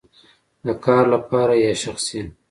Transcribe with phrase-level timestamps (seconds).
[0.65, 2.21] د کار لپاره یا شخصی؟